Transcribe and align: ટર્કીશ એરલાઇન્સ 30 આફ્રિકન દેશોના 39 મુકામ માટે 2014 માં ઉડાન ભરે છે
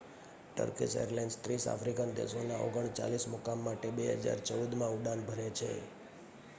ટર્કીશ 0.53 0.95
એરલાઇન્સ 1.01 1.35
30 1.41 1.67
આફ્રિકન 1.73 2.13
દેશોના 2.15 2.57
39 2.69 3.29
મુકામ 3.31 3.63
માટે 3.63 3.93
2014 3.99 4.79
માં 4.79 4.95
ઉડાન 4.97 5.25
ભરે 5.27 5.47
છે 5.55 5.69